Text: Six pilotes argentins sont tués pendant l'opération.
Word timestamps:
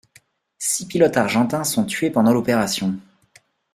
Six 0.57 0.85
pilotes 0.87 1.15
argentins 1.17 1.63
sont 1.63 1.85
tués 1.85 2.09
pendant 2.09 2.33
l'opération. 2.33 2.97